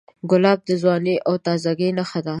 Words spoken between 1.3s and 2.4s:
تازهګۍ نښه ده.